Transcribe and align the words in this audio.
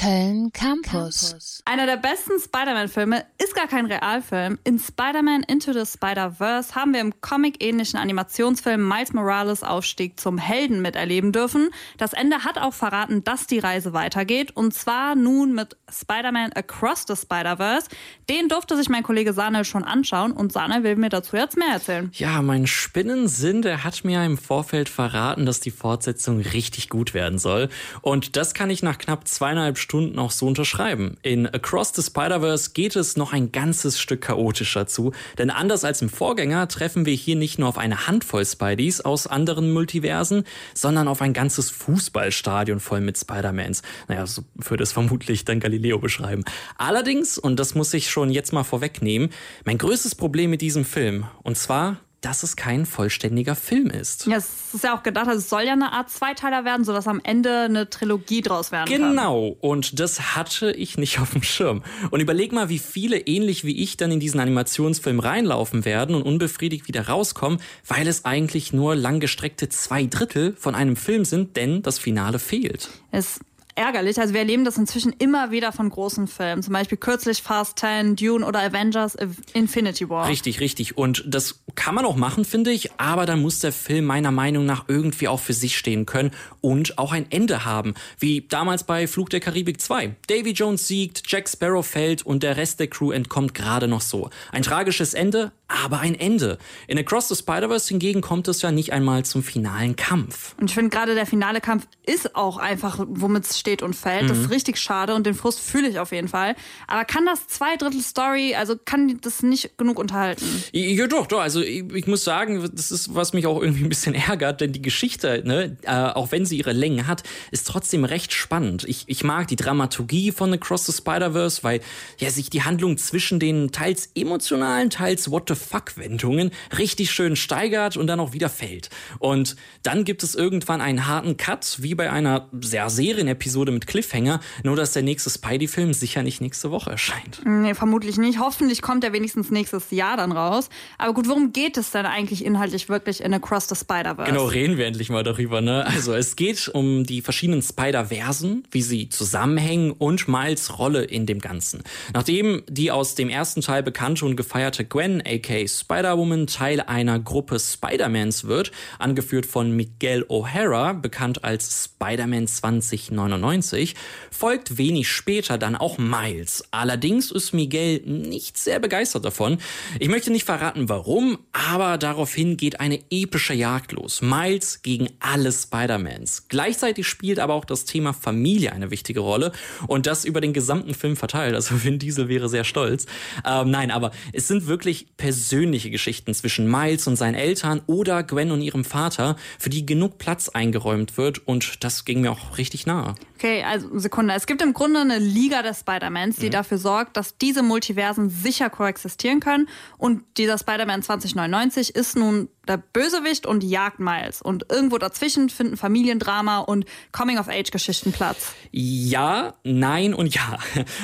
Köln 0.00 0.50
Campus. 0.54 1.60
Einer 1.66 1.84
der 1.84 1.98
besten 1.98 2.40
Spider-Man-Filme 2.40 3.22
ist 3.36 3.54
gar 3.54 3.66
kein 3.66 3.84
Realfilm. 3.84 4.58
In 4.64 4.78
Spider-Man 4.78 5.42
Into 5.42 5.74
the 5.74 5.84
Spider-Verse 5.84 6.74
haben 6.74 6.94
wir 6.94 7.02
im 7.02 7.20
comic-ähnlichen 7.20 7.98
Animationsfilm 7.98 8.88
Miles 8.88 9.12
Morales 9.12 9.62
Aufstieg 9.62 10.18
zum 10.18 10.38
Helden 10.38 10.80
miterleben 10.80 11.32
dürfen. 11.32 11.68
Das 11.98 12.14
Ende 12.14 12.44
hat 12.44 12.56
auch 12.56 12.72
verraten, 12.72 13.24
dass 13.24 13.46
die 13.46 13.58
Reise 13.58 13.92
weitergeht. 13.92 14.56
Und 14.56 14.72
zwar 14.72 15.16
nun 15.16 15.54
mit 15.54 15.76
Spider-Man 15.92 16.54
Across 16.54 17.04
the 17.08 17.16
Spider-Verse. 17.16 17.88
Den 18.30 18.48
durfte 18.48 18.78
sich 18.78 18.88
mein 18.88 19.02
Kollege 19.02 19.34
Sanel 19.34 19.66
schon 19.66 19.84
anschauen 19.84 20.32
und 20.32 20.50
Sanel 20.50 20.82
will 20.82 20.96
mir 20.96 21.10
dazu 21.10 21.36
jetzt 21.36 21.58
mehr 21.58 21.74
erzählen. 21.74 22.10
Ja, 22.14 22.40
mein 22.40 22.66
Spinnensinn, 22.66 23.60
der 23.60 23.84
hat 23.84 24.02
mir 24.04 24.24
im 24.24 24.38
Vorfeld 24.38 24.88
verraten, 24.88 25.44
dass 25.44 25.60
die 25.60 25.70
Fortsetzung 25.70 26.40
richtig 26.40 26.88
gut 26.88 27.12
werden 27.12 27.38
soll. 27.38 27.68
Und 28.00 28.36
das 28.36 28.54
kann 28.54 28.70
ich 28.70 28.82
nach 28.82 28.96
knapp 28.96 29.28
zweieinhalb 29.28 29.76
Stunden 29.76 29.89
auch 30.18 30.30
so 30.30 30.46
unterschreiben. 30.46 31.16
In 31.22 31.46
Across 31.46 31.92
the 31.94 32.02
Spider-Verse 32.02 32.70
geht 32.72 32.96
es 32.96 33.16
noch 33.16 33.32
ein 33.32 33.52
ganzes 33.52 34.00
Stück 34.00 34.22
chaotischer 34.22 34.86
zu, 34.86 35.12
denn 35.38 35.50
anders 35.50 35.84
als 35.84 36.02
im 36.02 36.08
Vorgänger 36.08 36.68
treffen 36.68 37.06
wir 37.06 37.14
hier 37.14 37.36
nicht 37.36 37.58
nur 37.58 37.68
auf 37.68 37.78
eine 37.78 38.06
Handvoll 38.06 38.44
Spideys 38.44 39.00
aus 39.00 39.26
anderen 39.26 39.72
Multiversen, 39.72 40.44
sondern 40.74 41.08
auf 41.08 41.22
ein 41.22 41.32
ganzes 41.32 41.70
Fußballstadion 41.70 42.80
voll 42.80 43.00
mit 43.00 43.18
Spider-Mans. 43.18 43.82
Naja, 44.08 44.26
so 44.26 44.42
würde 44.54 44.82
es 44.82 44.92
vermutlich 44.92 45.44
dann 45.44 45.60
Galileo 45.60 45.98
beschreiben. 45.98 46.44
Allerdings, 46.76 47.38
und 47.38 47.58
das 47.58 47.74
muss 47.74 47.92
ich 47.94 48.10
schon 48.10 48.30
jetzt 48.30 48.52
mal 48.52 48.64
vorwegnehmen, 48.64 49.30
mein 49.64 49.78
größtes 49.78 50.14
Problem 50.14 50.50
mit 50.50 50.60
diesem 50.60 50.84
Film, 50.84 51.26
und 51.42 51.56
zwar 51.56 51.98
dass 52.20 52.42
es 52.42 52.56
kein 52.56 52.86
vollständiger 52.86 53.54
Film 53.54 53.88
ist. 53.88 54.26
Ja, 54.26 54.36
es 54.36 54.74
ist 54.74 54.84
ja 54.84 54.96
auch 54.96 55.02
gedacht, 55.02 55.28
also 55.28 55.38
es 55.38 55.48
soll 55.48 55.62
ja 55.62 55.72
eine 55.72 55.92
Art 55.92 56.10
Zweiteiler 56.10 56.64
werden, 56.64 56.84
sodass 56.84 57.08
am 57.08 57.20
Ende 57.22 57.62
eine 57.62 57.88
Trilogie 57.88 58.42
draus 58.42 58.72
werden 58.72 58.88
genau. 58.88 59.06
kann. 59.06 59.16
Genau, 59.16 59.56
und 59.60 60.00
das 60.00 60.36
hatte 60.36 60.72
ich 60.72 60.98
nicht 60.98 61.18
auf 61.20 61.32
dem 61.32 61.42
Schirm. 61.42 61.82
Und 62.10 62.20
überleg 62.20 62.52
mal, 62.52 62.68
wie 62.68 62.78
viele 62.78 63.18
ähnlich 63.18 63.64
wie 63.64 63.82
ich 63.82 63.96
dann 63.96 64.12
in 64.12 64.20
diesen 64.20 64.40
Animationsfilm 64.40 65.20
reinlaufen 65.20 65.84
werden 65.84 66.14
und 66.14 66.22
unbefriedigt 66.22 66.88
wieder 66.88 67.08
rauskommen, 67.08 67.60
weil 67.86 68.06
es 68.06 68.24
eigentlich 68.24 68.72
nur 68.72 68.94
langgestreckte 68.94 69.68
zwei 69.68 70.06
Drittel 70.06 70.54
von 70.58 70.74
einem 70.74 70.96
Film 70.96 71.24
sind, 71.24 71.56
denn 71.56 71.82
das 71.82 71.98
Finale 71.98 72.38
fehlt. 72.38 72.90
Es 73.10 73.40
ärgerlich. 73.80 74.20
Also 74.20 74.34
wir 74.34 74.40
erleben 74.40 74.64
das 74.64 74.76
inzwischen 74.76 75.12
immer 75.18 75.50
wieder 75.50 75.72
von 75.72 75.88
großen 75.88 76.28
Filmen. 76.28 76.62
Zum 76.62 76.74
Beispiel 76.74 76.98
kürzlich 76.98 77.42
Fast 77.42 77.78
10, 77.78 78.14
Dune 78.14 78.44
oder 78.44 78.60
Avengers 78.60 79.16
Infinity 79.54 80.08
War. 80.08 80.28
Richtig, 80.28 80.60
richtig. 80.60 80.98
Und 80.98 81.24
das 81.26 81.60
kann 81.74 81.94
man 81.94 82.04
auch 82.04 82.16
machen, 82.16 82.44
finde 82.44 82.70
ich. 82.70 82.90
Aber 82.98 83.24
dann 83.24 83.40
muss 83.40 83.60
der 83.60 83.72
Film 83.72 84.04
meiner 84.04 84.30
Meinung 84.30 84.66
nach 84.66 84.84
irgendwie 84.88 85.28
auch 85.28 85.40
für 85.40 85.54
sich 85.54 85.78
stehen 85.78 86.04
können 86.04 86.30
und 86.60 86.98
auch 86.98 87.12
ein 87.12 87.26
Ende 87.30 87.64
haben. 87.64 87.94
Wie 88.18 88.42
damals 88.46 88.84
bei 88.84 89.06
Flug 89.06 89.30
der 89.30 89.40
Karibik 89.40 89.80
2. 89.80 90.14
Davy 90.28 90.50
Jones 90.50 90.86
siegt, 90.86 91.22
Jack 91.26 91.48
Sparrow 91.48 91.86
fällt 91.86 92.24
und 92.24 92.42
der 92.42 92.58
Rest 92.58 92.80
der 92.80 92.88
Crew 92.88 93.12
entkommt 93.12 93.54
gerade 93.54 93.88
noch 93.88 94.02
so. 94.02 94.28
Ein 94.52 94.62
tragisches 94.62 95.14
Ende, 95.14 95.52
aber 95.70 96.00
ein 96.00 96.14
Ende. 96.14 96.58
In 96.88 96.98
Across 96.98 97.28
the 97.28 97.36
Spider-Verse 97.36 97.88
hingegen 97.88 98.20
kommt 98.20 98.48
es 98.48 98.62
ja 98.62 98.72
nicht 98.72 98.92
einmal 98.92 99.24
zum 99.24 99.42
finalen 99.42 99.96
Kampf. 99.96 100.54
Und 100.60 100.68
ich 100.68 100.74
finde 100.74 100.90
gerade 100.90 101.14
der 101.14 101.26
finale 101.26 101.60
Kampf 101.60 101.86
ist 102.06 102.34
auch 102.34 102.56
einfach, 102.56 102.98
womit 103.08 103.44
es 103.44 103.58
steht 103.58 103.82
und 103.82 103.94
fällt. 103.94 104.24
Mhm. 104.24 104.28
Das 104.28 104.38
ist 104.38 104.46
mhm. 104.46 104.52
richtig 104.52 104.78
schade 104.78 105.14
und 105.14 105.26
den 105.26 105.34
Frust 105.34 105.60
fühle 105.60 105.88
ich 105.88 105.98
auf 105.98 106.12
jeden 106.12 106.28
Fall. 106.28 106.56
Aber 106.86 107.04
kann 107.04 107.24
das 107.24 107.46
zwei 107.46 107.76
Drittel 107.76 108.02
Story, 108.02 108.54
also 108.54 108.74
kann 108.84 109.18
das 109.20 109.42
nicht 109.42 109.78
genug 109.78 109.98
unterhalten? 109.98 110.44
Ja, 110.72 111.06
doch, 111.06 111.26
doch. 111.26 111.40
Also 111.40 111.60
ich, 111.60 111.84
ich 111.94 112.06
muss 112.06 112.24
sagen, 112.24 112.68
das 112.72 112.90
ist, 112.90 113.14
was 113.14 113.32
mich 113.32 113.46
auch 113.46 113.60
irgendwie 113.60 113.84
ein 113.84 113.88
bisschen 113.88 114.14
ärgert, 114.30 114.60
denn 114.60 114.72
die 114.72 114.82
Geschichte, 114.82 115.42
ne, 115.44 115.76
äh, 115.82 115.90
auch 115.90 116.32
wenn 116.32 116.46
sie 116.46 116.58
ihre 116.58 116.72
Längen 116.72 117.06
hat, 117.06 117.22
ist 117.50 117.66
trotzdem 117.66 118.04
recht 118.04 118.32
spannend. 118.32 118.84
Ich, 118.88 119.04
ich 119.06 119.22
mag 119.22 119.48
die 119.48 119.56
Dramaturgie 119.56 120.32
von 120.32 120.52
Across 120.52 120.86
the 120.86 120.92
Spider-Verse, 120.92 121.62
weil 121.62 121.80
ja 122.18 122.30
sich 122.30 122.50
die 122.50 122.62
Handlung 122.62 122.98
zwischen 122.98 123.38
den 123.38 123.70
teils 123.70 124.10
emotionalen, 124.14 124.90
teils 124.90 125.30
What 125.30 125.48
the 125.48 125.59
Fuck-Wendungen 125.60 126.50
richtig 126.76 127.10
schön 127.10 127.36
steigert 127.36 127.96
und 127.96 128.06
dann 128.06 128.20
auch 128.20 128.32
wieder 128.32 128.48
fällt. 128.48 128.90
Und 129.18 129.56
dann 129.82 130.04
gibt 130.04 130.22
es 130.22 130.34
irgendwann 130.34 130.80
einen 130.80 131.06
harten 131.06 131.36
Cut, 131.36 131.76
wie 131.80 131.94
bei 131.94 132.10
einer 132.10 132.48
sehr 132.60 132.90
Serienepisode 132.90 133.72
mit 133.72 133.86
Cliffhanger, 133.86 134.40
nur 134.64 134.76
dass 134.76 134.92
der 134.92 135.02
nächste 135.02 135.30
Spidey-Film 135.30 135.92
sicher 135.92 136.22
nicht 136.22 136.40
nächste 136.40 136.70
Woche 136.70 136.90
erscheint. 136.90 137.42
Nee, 137.44 137.74
vermutlich 137.74 138.16
nicht. 138.16 138.38
Hoffentlich 138.38 138.82
kommt 138.82 139.04
er 139.04 139.12
wenigstens 139.12 139.50
nächstes 139.50 139.90
Jahr 139.90 140.16
dann 140.16 140.32
raus. 140.32 140.68
Aber 140.98 141.14
gut, 141.14 141.28
worum 141.28 141.52
geht 141.52 141.76
es 141.76 141.90
denn 141.90 142.06
eigentlich 142.06 142.44
inhaltlich 142.44 142.88
wirklich 142.88 143.22
in 143.22 143.34
Across 143.34 143.68
the 143.68 143.74
Spider-Verse? 143.74 144.30
Genau, 144.30 144.46
reden 144.46 144.76
wir 144.76 144.86
endlich 144.86 145.10
mal 145.10 145.22
darüber, 145.22 145.60
ne? 145.60 145.86
Also 145.86 146.14
es 146.14 146.36
geht 146.36 146.68
um 146.68 147.04
die 147.04 147.20
verschiedenen 147.20 147.62
Spider-Versen, 147.62 148.64
wie 148.70 148.82
sie 148.82 149.08
zusammenhängen 149.08 149.92
und 149.92 150.28
Miles 150.28 150.78
Rolle 150.78 151.04
in 151.04 151.26
dem 151.26 151.40
Ganzen. 151.40 151.82
Nachdem 152.14 152.62
die 152.68 152.90
aus 152.90 153.14
dem 153.14 153.28
ersten 153.28 153.60
Teil 153.60 153.82
bekannte 153.82 154.24
und 154.24 154.36
gefeierte 154.36 154.84
Gwen, 154.84 155.22
aka 155.26 155.49
Spider-Woman, 155.50 156.46
Teil 156.46 156.80
einer 156.80 157.18
Gruppe 157.18 157.58
Spider-Mans 157.58 158.44
wird, 158.44 158.70
angeführt 158.98 159.46
von 159.46 159.72
Miguel 159.72 160.24
O'Hara, 160.28 160.92
bekannt 160.92 161.44
als 161.44 161.84
Spider-Man 161.84 162.46
2099, 162.46 163.94
folgt 164.30 164.78
wenig 164.78 165.08
später 165.08 165.58
dann 165.58 165.74
auch 165.74 165.98
Miles. 165.98 166.64
Allerdings 166.70 167.30
ist 167.30 167.52
Miguel 167.52 168.00
nicht 168.06 168.58
sehr 168.58 168.78
begeistert 168.78 169.24
davon. 169.24 169.58
Ich 169.98 170.08
möchte 170.08 170.30
nicht 170.30 170.44
verraten, 170.44 170.88
warum, 170.88 171.38
aber 171.52 171.98
daraufhin 171.98 172.56
geht 172.56 172.80
eine 172.80 173.00
epische 173.10 173.54
Jagd 173.54 173.92
los. 173.92 174.22
Miles 174.22 174.82
gegen 174.82 175.08
alle 175.18 175.50
Spider-Mans. 175.50 176.46
Gleichzeitig 176.48 177.08
spielt 177.08 177.40
aber 177.40 177.54
auch 177.54 177.64
das 177.64 177.84
Thema 177.84 178.12
Familie 178.12 178.72
eine 178.72 178.90
wichtige 178.90 179.20
Rolle 179.20 179.52
und 179.88 180.06
das 180.06 180.24
über 180.24 180.40
den 180.40 180.52
gesamten 180.52 180.94
Film 180.94 181.16
verteilt. 181.16 181.54
Also 181.54 181.82
Vin 181.82 181.98
Diesel 181.98 182.28
wäre 182.28 182.48
sehr 182.48 182.64
stolz. 182.64 183.06
Ähm, 183.44 183.70
nein, 183.70 183.90
aber 183.90 184.12
es 184.32 184.46
sind 184.46 184.66
wirklich 184.68 185.08
persönliche 185.16 185.39
persönliche 185.40 185.90
Geschichten 185.90 186.34
zwischen 186.34 186.70
Miles 186.70 187.06
und 187.06 187.16
seinen 187.16 187.34
Eltern 187.34 187.80
oder 187.86 188.22
Gwen 188.22 188.50
und 188.50 188.60
ihrem 188.60 188.84
Vater, 188.84 189.36
für 189.58 189.70
die 189.70 189.86
genug 189.86 190.18
Platz 190.18 190.50
eingeräumt 190.50 191.16
wird 191.16 191.46
und 191.48 191.82
das 191.82 192.04
ging 192.04 192.20
mir 192.20 192.30
auch 192.30 192.58
richtig 192.58 192.84
nahe. 192.84 193.14
Okay, 193.36 193.62
also 193.62 193.98
Sekunde. 193.98 194.34
Es 194.34 194.46
gibt 194.46 194.60
im 194.60 194.74
Grunde 194.74 195.00
eine 195.00 195.18
Liga 195.18 195.62
der 195.62 195.72
Spider-Mans, 195.72 196.36
die 196.36 196.46
mhm. 196.46 196.50
dafür 196.50 196.76
sorgt, 196.76 197.16
dass 197.16 197.38
diese 197.38 197.62
Multiversen 197.62 198.28
sicher 198.28 198.68
koexistieren 198.68 199.40
können 199.40 199.66
und 199.96 200.24
dieser 200.36 200.58
Spider-Man 200.58 201.02
2099 201.02 201.94
ist 201.94 202.16
nun 202.16 202.50
der 202.70 202.78
Bösewicht 202.78 203.46
und 203.46 203.62
jagt 203.62 203.98
Miles. 204.00 204.40
Und 204.40 204.66
irgendwo 204.70 204.96
dazwischen 204.96 205.50
finden 205.50 205.76
Familiendrama 205.76 206.60
und 206.60 206.86
Coming-of-Age-Geschichten 207.12 208.12
Platz. 208.12 208.52
Ja, 208.70 209.54
nein 209.64 210.14
und 210.14 210.34
ja. 210.34 210.58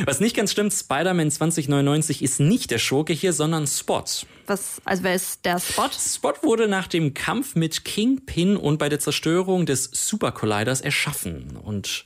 Was 0.04 0.21
nicht 0.21 0.37
ganz 0.37 0.53
stimmt, 0.53 0.72
Spider-Man 0.72 1.31
2099 1.31 2.22
ist 2.22 2.41
nicht 2.41 2.71
der 2.71 2.78
Schurke 2.78 3.12
hier, 3.12 3.32
sondern 3.32 3.66
Spot. 3.66 4.04
Was, 4.46 4.80
also 4.84 5.02
wer 5.02 5.14
ist 5.14 5.44
der 5.44 5.58
Spot? 5.58 5.88
Spot 5.90 6.34
wurde 6.42 6.68
nach 6.68 6.86
dem 6.86 7.14
Kampf 7.14 7.54
mit 7.54 7.84
Kingpin 7.84 8.56
und 8.56 8.78
bei 8.78 8.88
der 8.88 8.98
Zerstörung 9.00 9.66
des 9.66 9.90
Super 9.92 10.32
Colliders 10.32 10.80
erschaffen. 10.80 11.56
Und 11.56 12.04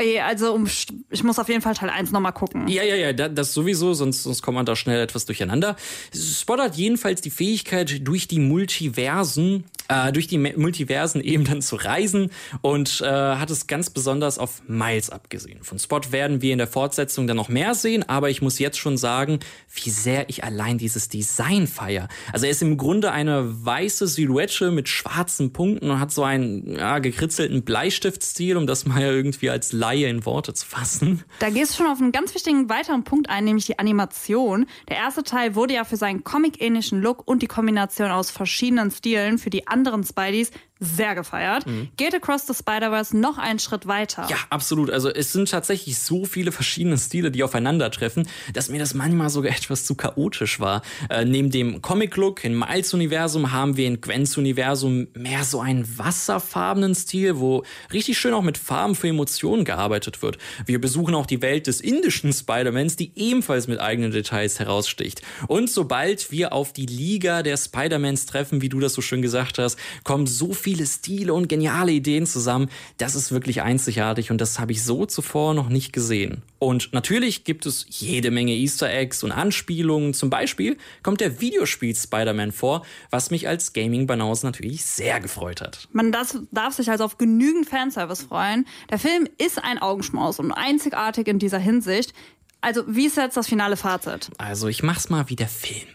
äh, 0.00 0.20
also 0.20 0.62
ich 1.10 1.24
muss 1.24 1.38
auf 1.38 1.48
jeden 1.48 1.62
Fall 1.62 1.74
Teil 1.74 1.90
1 1.90 2.12
nochmal 2.12 2.32
gucken. 2.32 2.68
Ja, 2.68 2.82
ja, 2.82 2.94
ja, 2.94 3.12
das 3.12 3.54
sowieso, 3.54 3.94
sonst, 3.94 4.22
sonst 4.22 4.42
kommt 4.42 4.56
man 4.56 4.66
da 4.66 4.76
schnell 4.76 5.00
etwas 5.00 5.26
durcheinander. 5.26 5.76
Spot 6.14 6.58
hat 6.58 6.76
jedenfalls 6.76 7.20
die 7.20 7.30
Fähigkeit, 7.30 8.06
durch 8.06 8.28
die 8.28 8.40
Multiversen 8.40 9.64
äh, 9.88 10.12
durch 10.12 10.26
die 10.26 10.38
Multiversen 10.38 11.20
eben 11.20 11.44
dann 11.44 11.62
zu 11.62 11.76
reisen 11.76 12.30
und 12.60 13.00
äh, 13.00 13.06
hat 13.06 13.50
es 13.50 13.66
ganz 13.66 13.90
besonders 13.90 14.38
auf 14.38 14.62
Miles 14.68 15.10
abgesehen. 15.10 15.62
Von 15.62 15.78
Spot 15.78 16.00
werden 16.10 16.42
wir 16.42 16.52
in 16.52 16.58
der 16.58 16.66
Fortsetzung 16.66 17.26
dann 17.26 17.36
noch 17.36 17.48
mehr 17.48 17.74
sehen, 17.74 18.08
aber 18.08 18.30
ich 18.30 18.42
muss 18.42 18.58
jetzt 18.58 18.78
schon 18.78 18.96
sagen, 18.96 19.40
wie 19.74 19.90
sehr 19.90 20.28
ich 20.28 20.44
allein 20.44 20.78
dieses 20.78 21.08
Design 21.08 21.66
feier. 21.66 22.08
Also 22.32 22.46
er 22.46 22.52
ist 22.52 22.62
im 22.62 22.76
Grunde 22.76 23.12
eine 23.12 23.64
weiße 23.64 24.06
Silhouette 24.06 24.70
mit 24.70 24.88
schwarzen 24.88 25.52
Punkten 25.52 25.90
und 25.90 26.00
hat 26.00 26.12
so 26.12 26.22
einen 26.22 26.76
ja, 26.76 26.98
gekritzelten 26.98 27.62
Bleistiftstil, 27.62 28.56
um 28.56 28.66
das 28.66 28.86
mal 28.86 29.02
irgendwie 29.02 29.50
als 29.50 29.72
Laie 29.72 30.08
in 30.08 30.24
Worte 30.26 30.54
zu 30.54 30.66
fassen. 30.66 31.24
Da 31.38 31.50
gehst 31.50 31.72
du 31.72 31.76
schon 31.78 31.86
auf 31.86 32.00
einen 32.00 32.12
ganz 32.12 32.34
wichtigen 32.34 32.68
weiteren 32.68 33.04
Punkt 33.04 33.30
ein, 33.30 33.44
nämlich 33.44 33.66
die 33.66 33.78
Animation. 33.78 34.66
Der 34.88 34.96
erste 34.96 35.22
Teil 35.22 35.54
wurde 35.54 35.74
ja 35.74 35.84
für 35.84 35.96
seinen 35.96 36.24
comic-ähnlichen 36.24 37.00
Look 37.00 37.26
und 37.26 37.42
die 37.42 37.46
Kombination 37.46 38.10
aus 38.10 38.30
verschiedenen 38.30 38.90
Stilen 38.90 39.38
für 39.38 39.50
die 39.50 39.66
anderen 39.78 40.02
Spideys 40.04 40.50
sehr 40.80 41.14
gefeiert. 41.14 41.66
Mhm. 41.66 41.88
Geht 41.96 42.14
Across 42.14 42.46
the 42.46 42.54
Spider-Verse 42.54 43.16
noch 43.16 43.38
einen 43.38 43.58
Schritt 43.58 43.86
weiter. 43.86 44.26
Ja, 44.30 44.36
absolut. 44.50 44.90
Also 44.90 45.10
es 45.10 45.32
sind 45.32 45.50
tatsächlich 45.50 45.98
so 45.98 46.24
viele 46.24 46.52
verschiedene 46.52 46.96
Stile, 46.98 47.30
die 47.30 47.42
aufeinandertreffen, 47.42 48.28
dass 48.52 48.68
mir 48.68 48.78
das 48.78 48.94
manchmal 48.94 49.30
sogar 49.30 49.52
etwas 49.52 49.84
zu 49.84 49.94
chaotisch 49.96 50.60
war. 50.60 50.82
Äh, 51.10 51.24
neben 51.24 51.50
dem 51.50 51.82
Comic-Look 51.82 52.44
in 52.44 52.56
Miles-Universum 52.56 53.50
haben 53.52 53.76
wir 53.76 53.86
in 53.86 54.00
Gwens 54.00 54.36
Universum 54.36 55.08
mehr 55.14 55.44
so 55.44 55.60
einen 55.60 55.98
wasserfarbenen 55.98 56.94
Stil, 56.94 57.38
wo 57.38 57.64
richtig 57.92 58.18
schön 58.18 58.34
auch 58.34 58.42
mit 58.42 58.56
Farben 58.56 58.94
für 58.94 59.08
Emotionen 59.08 59.64
gearbeitet 59.64 60.22
wird. 60.22 60.38
Wir 60.66 60.80
besuchen 60.80 61.14
auch 61.14 61.26
die 61.26 61.42
Welt 61.42 61.66
des 61.66 61.80
indischen 61.80 62.32
Spider-Mans, 62.32 62.96
die 62.96 63.12
ebenfalls 63.16 63.66
mit 63.66 63.80
eigenen 63.80 64.12
Details 64.12 64.60
heraussticht. 64.60 65.22
Und 65.48 65.70
sobald 65.70 66.30
wir 66.30 66.52
auf 66.52 66.72
die 66.72 66.86
Liga 66.86 67.42
der 67.42 67.56
Spider-Mans 67.56 68.26
treffen, 68.26 68.62
wie 68.62 68.68
du 68.68 68.78
das 68.78 68.94
so 68.94 69.02
schön 69.02 69.22
gesagt 69.22 69.58
hast, 69.58 69.76
kommen 70.04 70.26
so 70.26 70.52
viele 70.52 70.67
viele 70.68 70.84
Stile 70.84 71.32
und 71.32 71.48
geniale 71.48 71.92
Ideen 71.92 72.26
zusammen. 72.26 72.68
Das 72.98 73.14
ist 73.14 73.32
wirklich 73.32 73.62
einzigartig 73.62 74.30
und 74.30 74.38
das 74.38 74.58
habe 74.58 74.72
ich 74.72 74.84
so 74.84 75.06
zuvor 75.06 75.54
noch 75.54 75.70
nicht 75.70 75.94
gesehen. 75.94 76.42
Und 76.58 76.92
natürlich 76.92 77.44
gibt 77.44 77.64
es 77.64 77.86
jede 77.88 78.30
Menge 78.30 78.52
Easter 78.52 78.92
Eggs 78.92 79.24
und 79.24 79.32
Anspielungen. 79.32 80.12
Zum 80.12 80.28
Beispiel 80.28 80.76
kommt 81.02 81.22
der 81.22 81.40
Videospiel 81.40 81.96
Spider-Man 81.96 82.52
vor, 82.52 82.84
was 83.08 83.30
mich 83.30 83.48
als 83.48 83.72
Gaming-Banause 83.72 84.44
natürlich 84.44 84.84
sehr 84.84 85.20
gefreut 85.20 85.62
hat. 85.62 85.88
Man 85.92 86.12
das, 86.12 86.38
darf 86.52 86.74
sich 86.74 86.90
also 86.90 87.04
auf 87.04 87.16
genügend 87.16 87.66
Fanservice 87.66 88.24
freuen. 88.24 88.66
Der 88.90 88.98
Film 88.98 89.26
ist 89.38 89.64
ein 89.64 89.78
Augenschmaus 89.78 90.38
und 90.38 90.52
einzigartig 90.52 91.28
in 91.28 91.38
dieser 91.38 91.58
Hinsicht. 91.58 92.12
Also, 92.60 92.82
wie 92.86 93.06
ist 93.06 93.16
jetzt 93.16 93.38
das 93.38 93.48
finale 93.48 93.78
Fazit? 93.78 94.30
Also, 94.36 94.68
ich 94.68 94.82
mach's 94.82 95.08
mal 95.08 95.30
wie 95.30 95.36
der 95.36 95.48
Film. 95.48 95.86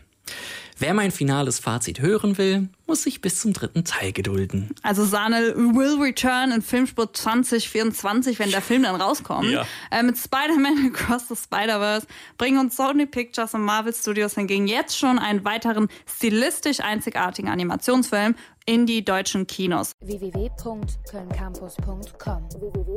Wer 0.79 0.93
mein 0.93 1.11
finales 1.11 1.59
Fazit 1.59 1.99
hören 2.01 2.37
will, 2.37 2.67
muss 2.87 3.03
sich 3.03 3.21
bis 3.21 3.39
zum 3.41 3.53
dritten 3.53 3.85
Teil 3.85 4.11
gedulden. 4.11 4.75
Also 4.81 5.05
Sahne 5.05 5.53
will 5.55 6.01
return 6.01 6.51
in 6.51 6.61
Filmsport 6.61 7.15
2024, 7.15 8.39
wenn 8.39 8.51
der 8.51 8.61
Film 8.61 8.83
dann 8.83 8.99
rauskommt. 8.99 9.49
Ja. 9.49 9.65
Äh, 9.91 10.03
mit 10.03 10.17
Spider-Man 10.17 10.91
Across 10.93 11.29
the 11.29 11.35
Spider-Verse 11.35 12.05
bringen 12.37 12.59
uns 12.59 12.75
Sony 12.75 13.05
Pictures 13.05 13.53
und 13.53 13.61
Marvel 13.61 13.93
Studios 13.93 14.35
hingegen 14.35 14.67
jetzt 14.67 14.97
schon 14.97 15.19
einen 15.19 15.45
weiteren 15.45 15.87
stilistisch 16.05 16.81
einzigartigen 16.81 17.49
Animationsfilm 17.49 18.35
in 18.65 18.85
die 18.85 19.03
deutschen 19.03 19.45
Kinos. 19.47 19.91
www.kölncampus.com 19.99 22.49
www 22.59 22.93